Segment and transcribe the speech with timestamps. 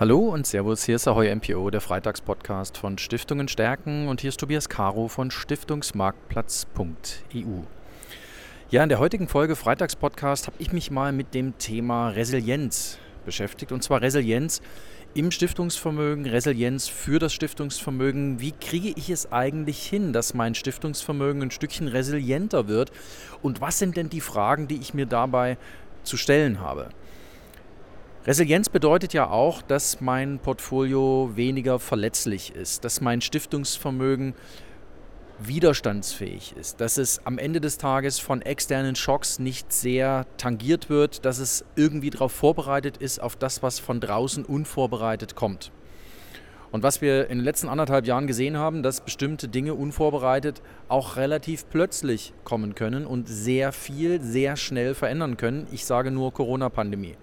[0.00, 4.40] Hallo und Servus, hier ist Ahoy MPO, der Freitagspodcast von Stiftungen stärken und hier ist
[4.40, 7.64] Tobias Caro von Stiftungsmarktplatz.eu.
[8.70, 13.72] Ja, in der heutigen Folge Freitagspodcast habe ich mich mal mit dem Thema Resilienz beschäftigt
[13.72, 14.62] und zwar Resilienz
[15.12, 18.40] im Stiftungsvermögen, Resilienz für das Stiftungsvermögen.
[18.40, 22.90] Wie kriege ich es eigentlich hin, dass mein Stiftungsvermögen ein Stückchen resilienter wird
[23.42, 25.58] und was sind denn die Fragen, die ich mir dabei
[26.04, 26.88] zu stellen habe?
[28.26, 34.34] Resilienz bedeutet ja auch, dass mein Portfolio weniger verletzlich ist, dass mein Stiftungsvermögen
[35.38, 41.24] widerstandsfähig ist, dass es am Ende des Tages von externen Schocks nicht sehr tangiert wird,
[41.24, 45.72] dass es irgendwie darauf vorbereitet ist, auf das, was von draußen unvorbereitet kommt.
[46.72, 51.16] Und was wir in den letzten anderthalb Jahren gesehen haben, dass bestimmte Dinge unvorbereitet auch
[51.16, 55.66] relativ plötzlich kommen können und sehr viel, sehr schnell verändern können.
[55.72, 57.16] Ich sage nur Corona-Pandemie.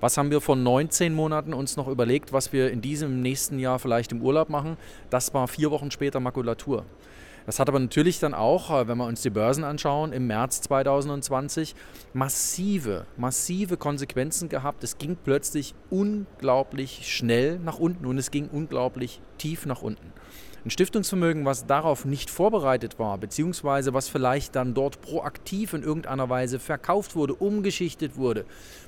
[0.00, 3.78] Was haben wir vor 19 Monaten uns noch überlegt, was wir in diesem nächsten Jahr
[3.78, 4.76] vielleicht im Urlaub machen?
[5.08, 6.84] Das war vier Wochen später Makulatur.
[7.46, 10.62] Das hat aber natürlich dann auch, äh, wenn wir uns die Börsen anschauen, im März
[10.62, 11.76] 2020
[12.12, 14.82] massive, massive Konsequenzen gehabt.
[14.82, 20.12] Es ging plötzlich unglaublich schnell nach unten und es ging unglaublich tief nach unten.
[20.64, 26.28] Ein Stiftungsvermögen, was darauf nicht vorbereitet war, beziehungsweise was vielleicht dann dort proaktiv in irgendeiner
[26.28, 28.44] Weise verkauft wurde, umgeschichtet wurde,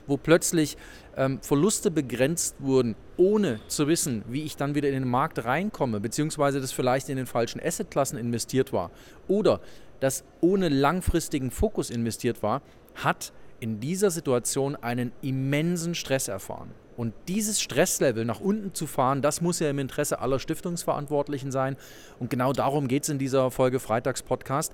[0.09, 0.77] wo plötzlich
[1.19, 6.01] ähm, Verluste begrenzt wurden, ohne zu wissen, wie ich dann wieder in den Markt reinkomme,
[6.01, 8.91] beziehungsweise das vielleicht in den falschen Assetklassen investiert war
[9.27, 9.61] oder
[10.01, 12.63] das ohne langfristigen Fokus investiert war,
[12.95, 16.71] hat in dieser Situation einen immensen Stress erfahren.
[16.97, 21.77] Und dieses Stresslevel nach unten zu fahren, das muss ja im Interesse aller Stiftungsverantwortlichen sein.
[22.19, 24.73] Und genau darum geht es in dieser Folge Freitags-Podcast.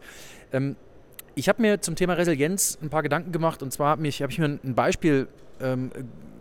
[0.53, 0.77] Ähm,
[1.35, 3.63] ich habe mir zum Thema Resilienz ein paar Gedanken gemacht.
[3.63, 5.29] Und zwar habe hab ich mir ein Beispiel
[5.61, 5.91] ähm,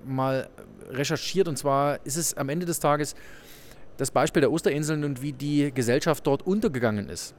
[0.06, 0.50] mal
[0.89, 1.47] recherchiert.
[1.47, 3.16] Und zwar ist es am Ende des Tages
[3.97, 7.36] das Beispiel der Osterinseln und wie die Gesellschaft dort untergegangen ist.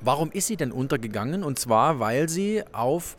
[0.00, 1.44] Warum ist sie denn untergegangen?
[1.44, 3.16] Und zwar, weil sie auf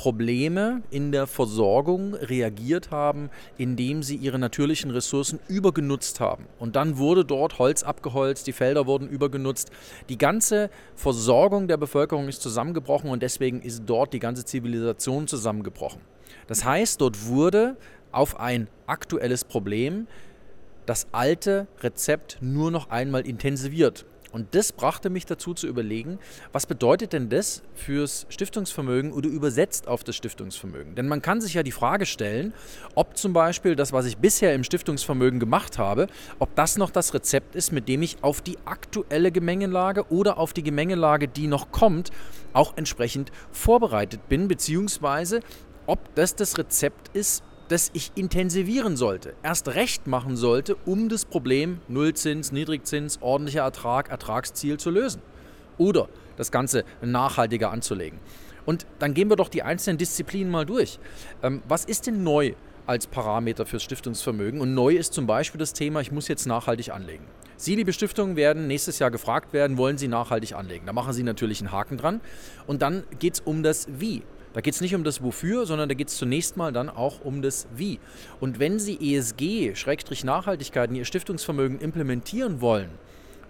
[0.00, 3.28] Probleme in der Versorgung reagiert haben,
[3.58, 6.46] indem sie ihre natürlichen Ressourcen übergenutzt haben.
[6.58, 9.70] Und dann wurde dort Holz abgeholzt, die Felder wurden übergenutzt.
[10.08, 16.00] Die ganze Versorgung der Bevölkerung ist zusammengebrochen und deswegen ist dort die ganze Zivilisation zusammengebrochen.
[16.46, 17.76] Das heißt, dort wurde
[18.10, 20.06] auf ein aktuelles Problem
[20.86, 24.06] das alte Rezept nur noch einmal intensiviert.
[24.32, 26.18] Und das brachte mich dazu zu überlegen,
[26.52, 30.94] was bedeutet denn das fürs Stiftungsvermögen oder übersetzt auf das Stiftungsvermögen?
[30.94, 32.54] Denn man kann sich ja die Frage stellen,
[32.94, 36.06] ob zum Beispiel das, was ich bisher im Stiftungsvermögen gemacht habe,
[36.38, 40.52] ob das noch das Rezept ist, mit dem ich auf die aktuelle Gemengelage oder auf
[40.52, 42.10] die Gemengelage, die noch kommt,
[42.52, 45.40] auch entsprechend vorbereitet bin, beziehungsweise
[45.86, 51.24] ob das das Rezept ist, das ich intensivieren sollte, erst recht machen sollte, um das
[51.24, 55.22] Problem Nullzins, Niedrigzins, ordentlicher Ertrag, Ertragsziel zu lösen.
[55.78, 58.18] Oder das Ganze nachhaltiger anzulegen.
[58.66, 60.98] Und dann gehen wir doch die einzelnen Disziplinen mal durch.
[61.44, 62.54] Ähm, was ist denn neu
[62.86, 64.60] als Parameter fürs Stiftungsvermögen?
[64.60, 67.24] Und neu ist zum Beispiel das Thema, ich muss jetzt nachhaltig anlegen.
[67.56, 70.86] Sie, liebe Stiftungen, werden nächstes Jahr gefragt werden, wollen Sie nachhaltig anlegen?
[70.86, 72.20] Da machen Sie natürlich einen Haken dran.
[72.66, 74.22] Und dann geht es um das Wie.
[74.52, 77.20] Da geht es nicht um das Wofür, sondern da geht es zunächst mal dann auch
[77.24, 78.00] um das Wie.
[78.40, 82.90] Und wenn Sie ESG, Schrägstrich Nachhaltigkeit in Ihr Stiftungsvermögen implementieren wollen,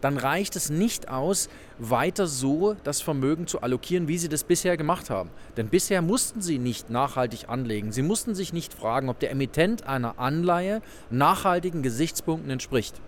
[0.00, 4.76] dann reicht es nicht aus, weiter so das Vermögen zu allokieren, wie Sie das bisher
[4.76, 5.30] gemacht haben.
[5.56, 7.92] Denn bisher mussten Sie nicht nachhaltig anlegen.
[7.92, 13.00] Sie mussten sich nicht fragen, ob der Emittent einer Anleihe nachhaltigen Gesichtspunkten entspricht.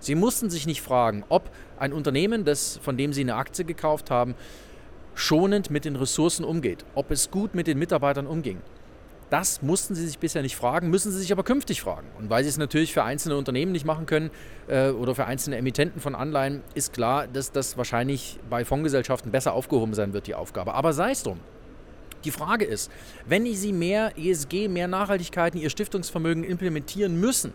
[0.00, 4.10] Sie mussten sich nicht fragen, ob ein Unternehmen, das, von dem Sie eine Aktie gekauft
[4.10, 4.36] haben,
[5.18, 8.58] schonend mit den Ressourcen umgeht, ob es gut mit den Mitarbeitern umging.
[9.30, 12.06] Das mussten sie sich bisher nicht fragen, müssen sie sich aber künftig fragen.
[12.18, 14.30] Und weil sie es natürlich für einzelne Unternehmen nicht machen können
[14.68, 19.52] äh, oder für einzelne Emittenten von Anleihen, ist klar, dass das wahrscheinlich bei Fondsgesellschaften besser
[19.52, 20.72] aufgehoben sein wird, die Aufgabe.
[20.74, 21.40] Aber sei es drum.
[22.24, 22.90] Die Frage ist,
[23.26, 27.52] wenn Sie mehr ESG, mehr Nachhaltigkeit in Ihr Stiftungsvermögen implementieren müssen,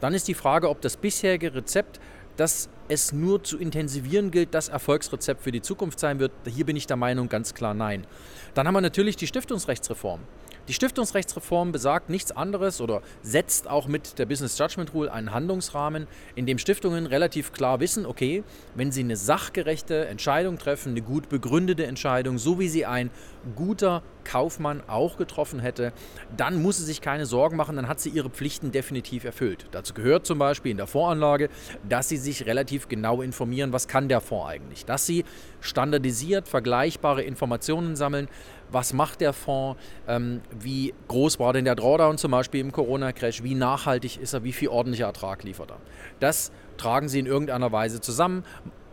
[0.00, 2.00] dann ist die Frage, ob das bisherige Rezept
[2.36, 6.32] dass es nur zu intensivieren gilt, das Erfolgsrezept für die Zukunft sein wird.
[6.46, 8.06] Hier bin ich der Meinung ganz klar nein.
[8.54, 10.20] Dann haben wir natürlich die Stiftungsrechtsreform.
[10.68, 16.06] Die Stiftungsrechtsreform besagt nichts anderes oder setzt auch mit der Business Judgment Rule einen Handlungsrahmen,
[16.36, 18.44] in dem Stiftungen relativ klar wissen, okay,
[18.76, 23.10] wenn sie eine sachgerechte Entscheidung treffen, eine gut begründete Entscheidung, so wie sie ein
[23.56, 25.92] guter Kaufmann auch getroffen hätte,
[26.36, 29.66] dann muss sie sich keine Sorgen machen, dann hat sie ihre Pflichten definitiv erfüllt.
[29.72, 31.48] Dazu gehört zum Beispiel in der Voranlage,
[31.88, 35.24] dass sie sich relativ genau informieren, was kann der Fonds eigentlich, dass sie
[35.60, 38.28] standardisiert vergleichbare Informationen sammeln,
[38.70, 43.42] was macht der Fonds, ähm, wie groß war denn der Drawdown zum Beispiel im Corona-Crash,
[43.42, 45.78] wie nachhaltig ist er, wie viel ordentlicher Ertrag liefert er.
[46.20, 48.44] Das tragen sie in irgendeiner Weise zusammen,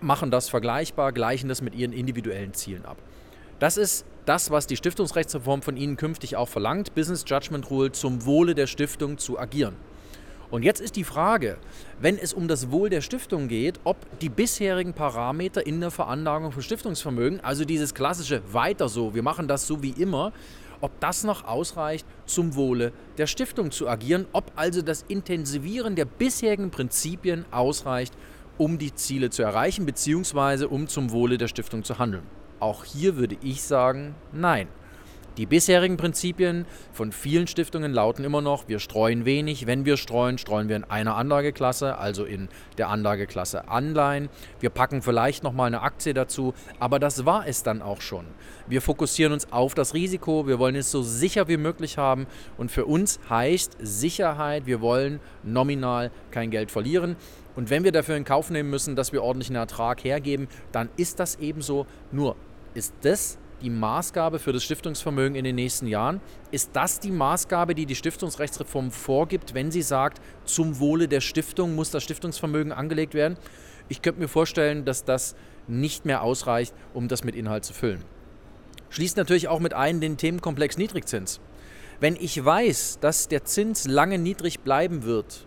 [0.01, 2.97] machen das vergleichbar, gleichen das mit ihren individuellen Zielen ab.
[3.59, 8.25] Das ist das, was die Stiftungsrechtsreform von Ihnen künftig auch verlangt, Business Judgment Rule zum
[8.25, 9.75] Wohle der Stiftung zu agieren.
[10.51, 11.57] Und jetzt ist die Frage,
[11.99, 16.51] wenn es um das Wohl der Stiftung geht, ob die bisherigen Parameter in der Veranlagung
[16.51, 20.31] von Stiftungsvermögen, also dieses klassische weiter so, wir machen das so wie immer,
[20.79, 26.05] ob das noch ausreicht, zum Wohle der Stiftung zu agieren, ob also das Intensivieren der
[26.05, 28.13] bisherigen Prinzipien ausreicht,
[28.59, 32.38] um die Ziele zu erreichen, beziehungsweise um zum Wohle der Stiftung zu handeln.
[32.59, 34.67] Auch hier würde ich sagen, nein.
[35.39, 39.67] Die bisherigen Prinzipien von vielen Stiftungen lauten immer noch, wir streuen wenig.
[39.67, 44.27] Wenn wir streuen, streuen wir in einer Anlageklasse, also in der Anlageklasse Anleihen.
[44.59, 48.25] Wir packen vielleicht nochmal eine Aktie dazu, aber das war es dann auch schon.
[48.67, 52.27] Wir fokussieren uns auf das Risiko, wir wollen es so sicher wie möglich haben
[52.57, 57.15] und für uns heißt Sicherheit, wir wollen nominal kein Geld verlieren.
[57.55, 61.19] Und wenn wir dafür in Kauf nehmen müssen, dass wir ordentlichen Ertrag hergeben, dann ist
[61.19, 61.87] das ebenso.
[62.11, 62.35] Nur
[62.73, 66.21] ist das die Maßgabe für das Stiftungsvermögen in den nächsten Jahren?
[66.51, 71.75] Ist das die Maßgabe, die die Stiftungsrechtsreform vorgibt, wenn sie sagt, zum Wohle der Stiftung
[71.75, 73.37] muss das Stiftungsvermögen angelegt werden?
[73.89, 75.35] Ich könnte mir vorstellen, dass das
[75.67, 78.03] nicht mehr ausreicht, um das mit Inhalt zu füllen.
[78.89, 81.39] Schließt natürlich auch mit ein den Themenkomplex Niedrigzins.
[81.99, 85.45] Wenn ich weiß, dass der Zins lange niedrig bleiben wird,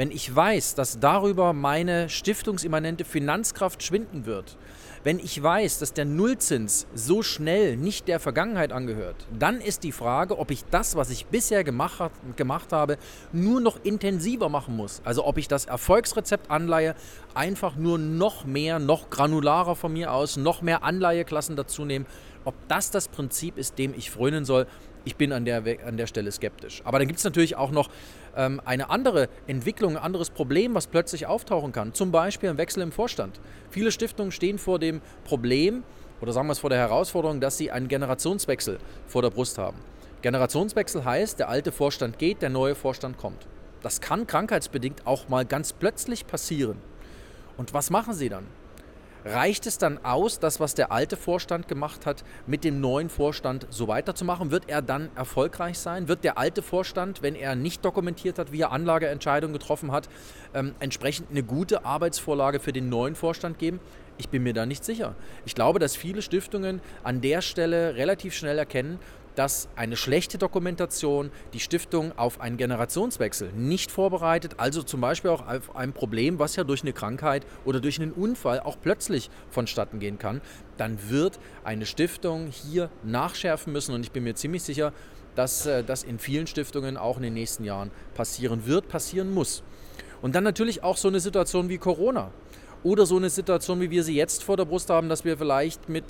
[0.00, 4.56] wenn ich weiß, dass darüber meine stiftungsimmanente Finanzkraft schwinden wird,
[5.04, 9.92] wenn ich weiß, dass der Nullzins so schnell nicht der Vergangenheit angehört, dann ist die
[9.92, 12.96] Frage, ob ich das, was ich bisher gemacht, gemacht habe,
[13.34, 15.02] nur noch intensiver machen muss.
[15.04, 16.94] Also ob ich das Erfolgsrezept Anleihe
[17.34, 22.06] einfach nur noch mehr, noch granularer von mir aus, noch mehr Anleiheklassen dazu nehmen.
[22.44, 24.66] Ob das das Prinzip ist, dem ich frönen soll,
[25.04, 26.82] ich bin an der, an der Stelle skeptisch.
[26.84, 27.88] Aber dann gibt es natürlich auch noch
[28.36, 31.94] ähm, eine andere Entwicklung, ein anderes Problem, was plötzlich auftauchen kann.
[31.94, 33.40] Zum Beispiel ein Wechsel im Vorstand.
[33.70, 35.84] Viele Stiftungen stehen vor dem Problem
[36.20, 39.78] oder sagen wir es vor der Herausforderung, dass sie einen Generationswechsel vor der Brust haben.
[40.22, 43.46] Generationswechsel heißt, der alte Vorstand geht, der neue Vorstand kommt.
[43.82, 46.76] Das kann krankheitsbedingt auch mal ganz plötzlich passieren.
[47.56, 48.46] Und was machen Sie dann?
[49.24, 53.66] Reicht es dann aus, das, was der alte Vorstand gemacht hat, mit dem neuen Vorstand
[53.70, 54.50] so weiterzumachen?
[54.50, 56.08] Wird er dann erfolgreich sein?
[56.08, 60.08] Wird der alte Vorstand, wenn er nicht dokumentiert hat, wie er Anlageentscheidungen getroffen hat,
[60.54, 63.80] ähm, entsprechend eine gute Arbeitsvorlage für den neuen Vorstand geben?
[64.16, 65.14] Ich bin mir da nicht sicher.
[65.46, 68.98] Ich glaube, dass viele Stiftungen an der Stelle relativ schnell erkennen,
[69.34, 75.46] dass eine schlechte Dokumentation die Stiftung auf einen Generationswechsel nicht vorbereitet, also zum Beispiel auch
[75.46, 80.00] auf ein Problem, was ja durch eine Krankheit oder durch einen Unfall auch plötzlich vonstatten
[80.00, 80.40] gehen kann,
[80.76, 84.92] dann wird eine Stiftung hier nachschärfen müssen und ich bin mir ziemlich sicher,
[85.34, 89.62] dass äh, das in vielen Stiftungen auch in den nächsten Jahren passieren wird, passieren muss.
[90.22, 92.30] Und dann natürlich auch so eine Situation wie Corona.
[92.82, 95.90] Oder so eine Situation, wie wir sie jetzt vor der Brust haben, dass wir vielleicht
[95.90, 96.04] mit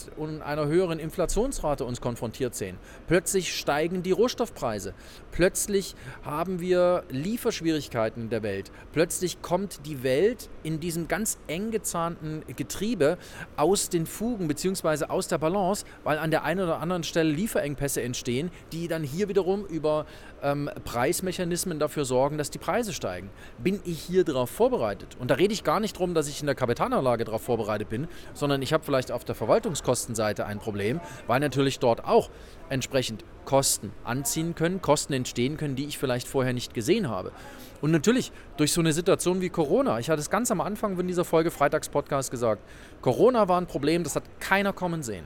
[0.45, 2.79] einer höheren Inflationsrate uns konfrontiert sehen.
[3.09, 4.95] Plötzlich steigen die Rohstoffpreise.
[5.33, 8.71] Plötzlich haben wir Lieferschwierigkeiten in der Welt.
[8.93, 13.19] Plötzlich kommt die Welt in diesem ganz eng gezahnten Getriebe
[13.57, 15.07] aus den Fugen bzw.
[15.07, 19.29] aus der Balance, weil an der einen oder anderen Stelle Lieferengpässe entstehen, die dann hier
[19.29, 20.07] wiederum über
[20.41, 23.31] ähm, Preismechanismen dafür sorgen, dass die Preise steigen.
[23.59, 25.17] Bin ich hier darauf vorbereitet?
[25.19, 28.07] Und da rede ich gar nicht darum, dass ich in der Kapitalanlage darauf vorbereitet bin,
[28.35, 32.31] sondern ich habe vielleicht auf der Verwaltungskostenseite ein Problem, weil natürlich dort auch
[32.69, 37.33] entsprechend Kosten anziehen können, Kosten entstehen können, die ich vielleicht vorher nicht gesehen habe.
[37.81, 39.99] Und natürlich durch so eine Situation wie Corona.
[39.99, 42.63] Ich hatte es ganz am Anfang von dieser Folge Freitagspodcast gesagt.
[43.01, 45.25] Corona war ein Problem, das hat keiner kommen sehen.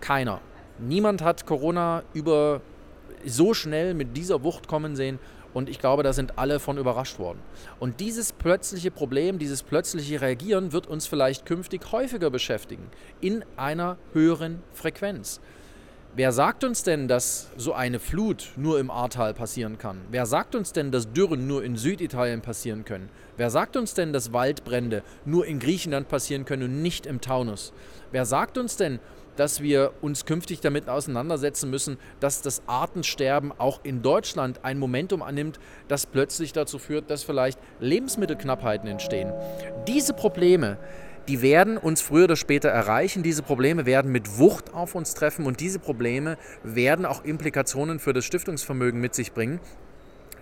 [0.00, 0.40] Keiner.
[0.78, 2.60] Niemand hat Corona über
[3.24, 5.18] so schnell mit dieser Wucht kommen sehen.
[5.54, 7.38] Und ich glaube, da sind alle von überrascht worden.
[7.80, 12.90] Und dieses plötzliche Problem, dieses plötzliche Reagieren wird uns vielleicht künftig häufiger beschäftigen,
[13.20, 15.40] in einer höheren Frequenz.
[16.14, 20.00] Wer sagt uns denn, dass so eine Flut nur im Ahrtal passieren kann?
[20.10, 23.08] Wer sagt uns denn, dass Dürren nur in Süditalien passieren können?
[23.36, 27.72] Wer sagt uns denn, dass Waldbrände nur in Griechenland passieren können und nicht im Taunus?
[28.10, 28.98] Wer sagt uns denn,
[29.38, 35.22] dass wir uns künftig damit auseinandersetzen müssen, dass das Artensterben auch in Deutschland ein Momentum
[35.22, 39.32] annimmt, das plötzlich dazu führt, dass vielleicht Lebensmittelknappheiten entstehen.
[39.86, 40.76] Diese Probleme,
[41.28, 43.22] die werden uns früher oder später erreichen.
[43.22, 48.12] Diese Probleme werden mit Wucht auf uns treffen und diese Probleme werden auch Implikationen für
[48.12, 49.60] das Stiftungsvermögen mit sich bringen.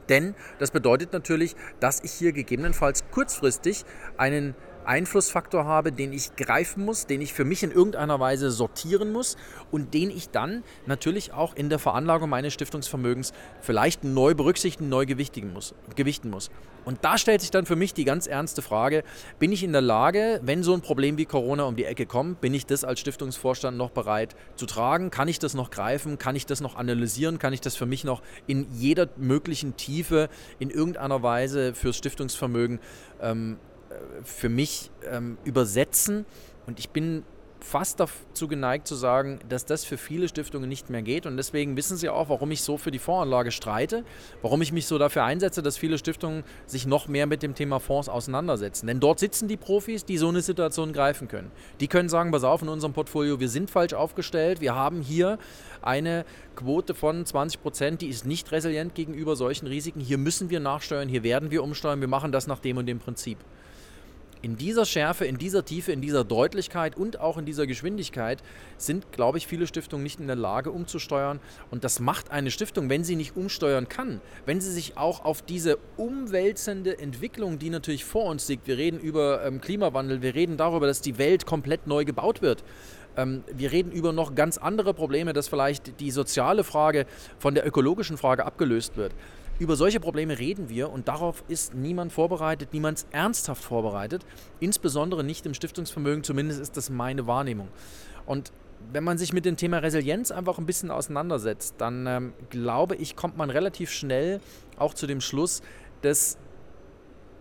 [0.09, 3.85] Denn das bedeutet natürlich, dass ich hier gegebenenfalls kurzfristig
[4.17, 4.55] einen
[4.87, 9.37] Einflussfaktor habe, den ich greifen muss, den ich für mich in irgendeiner Weise sortieren muss
[9.71, 15.07] und den ich dann natürlich auch in der Veranlagung meines Stiftungsvermögens vielleicht neu berücksichtigen, neu
[15.07, 16.51] gewichtigen muss, gewichten muss.
[16.85, 19.03] Und da stellt sich dann für mich die ganz ernste Frage,
[19.41, 22.41] bin ich in der Lage, wenn so ein Problem wie Corona um die Ecke kommt,
[22.41, 25.11] bin ich das als Stiftungsvorstand noch bereit zu tragen?
[25.11, 26.17] Kann ich das noch greifen?
[26.17, 27.41] Kann ich das noch analysieren?
[27.41, 30.29] Kann ich das für mich noch in jeder möglichen Tiefe
[30.61, 32.79] in irgendeiner Weise fürs Stiftungsvermögen
[33.21, 33.59] ähm,
[34.25, 36.27] für mich ähm, übersetzen.
[36.67, 37.25] Und ich bin
[37.61, 41.27] fast dazu geneigt zu sagen, dass das für viele Stiftungen nicht mehr geht.
[41.27, 44.05] Und deswegen wissen Sie auch, warum ich so für die Fondsanlage streite,
[44.43, 47.81] warum ich mich so dafür einsetze, dass viele Stiftungen sich noch mehr mit dem Thema
[47.81, 48.87] Fonds auseinandersetzen.
[48.87, 51.51] Denn dort sitzen die Profis, die so eine Situation greifen können.
[51.81, 55.39] Die können sagen, pass auf, in unserem Portfolio, wir sind falsch aufgestellt, wir haben hier
[55.83, 56.25] eine
[56.55, 60.01] Quote von 20 Prozent, die ist nicht resilient gegenüber solchen Risiken.
[60.01, 62.99] Hier müssen wir nachsteuern, hier werden wir umsteuern, wir machen das nach dem und dem
[62.99, 63.39] Prinzip
[64.47, 68.45] in dieser Schärfe, in dieser Tiefe, in dieser Deutlichkeit und auch in dieser Geschwindigkeit
[68.79, 71.41] sind, glaube ich, viele Stiftungen nicht in der Lage umzusteuern.
[71.73, 75.43] Und das macht eine Stiftung, wenn sie nicht umsteuern kann, wenn sie sich auch auf
[75.43, 80.57] diese umwälzende Entwicklung, die natürlich vor uns liegt, wir reden über ähm, Klimawandel, wir reden
[80.57, 82.63] darüber, dass die Welt komplett neu gebaut wird.
[83.17, 87.07] Ähm, wir reden über noch ganz andere Probleme, dass vielleicht die soziale Frage
[87.41, 89.13] von der ökologischen Frage abgelöst wird.
[89.59, 94.27] Über solche Probleme reden wir und darauf ist niemand vorbereitet, niemand ernsthaft vorbereitet,
[94.61, 97.69] insbesondere nicht im Stiftungsvermögen, zumindest ist das meine Wahrnehmung.
[98.27, 98.53] Und
[98.93, 103.17] wenn man sich mit dem Thema Resilienz einfach ein bisschen auseinandersetzt, dann ähm, glaube ich,
[103.17, 104.41] kommt man relativ schnell
[104.77, 105.63] auch zu dem Schluss,
[106.03, 106.37] dass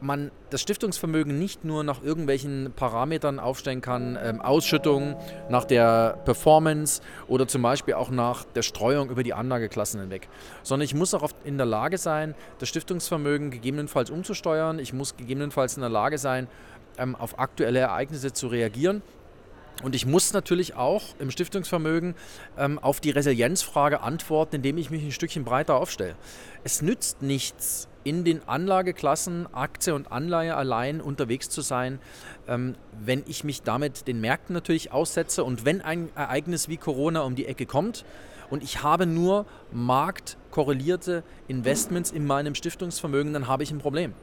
[0.05, 5.15] man das Stiftungsvermögen nicht nur nach irgendwelchen Parametern aufstellen kann, ähm, Ausschüttungen,
[5.49, 10.27] nach der Performance oder zum Beispiel auch nach der Streuung über die Anlageklassen hinweg,
[10.63, 14.79] sondern ich muss auch in der Lage sein, das Stiftungsvermögen gegebenenfalls umzusteuern.
[14.79, 16.47] Ich muss gegebenenfalls in der Lage sein,
[16.97, 19.01] ähm, auf aktuelle Ereignisse zu reagieren
[19.83, 22.15] und ich muss natürlich auch im Stiftungsvermögen
[22.57, 26.15] ähm, auf die Resilienzfrage antworten, indem ich mich ein Stückchen breiter aufstelle.
[26.63, 31.99] Es nützt nichts, in den Anlageklassen Aktie und Anleihe allein unterwegs zu sein,
[32.47, 37.21] ähm, wenn ich mich damit den Märkten natürlich aussetze und wenn ein Ereignis wie Corona
[37.21, 38.05] um die Ecke kommt
[38.49, 44.13] und ich habe nur marktkorrelierte Investments in meinem Stiftungsvermögen, dann habe ich ein Problem.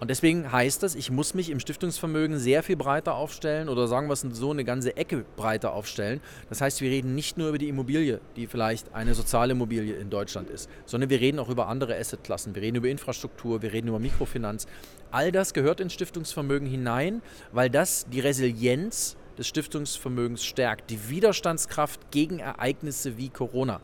[0.00, 4.08] Und deswegen heißt das, ich muss mich im Stiftungsvermögen sehr viel breiter aufstellen oder sagen
[4.08, 6.22] wir es so, eine ganze Ecke breiter aufstellen.
[6.48, 10.08] Das heißt, wir reden nicht nur über die Immobilie, die vielleicht eine soziale Immobilie in
[10.08, 12.54] Deutschland ist, sondern wir reden auch über andere Assetklassen.
[12.54, 14.66] Wir reden über Infrastruktur, wir reden über Mikrofinanz.
[15.10, 17.20] All das gehört ins Stiftungsvermögen hinein,
[17.52, 23.80] weil das die Resilienz des Stiftungsvermögens stärkt, die Widerstandskraft gegen Ereignisse wie Corona.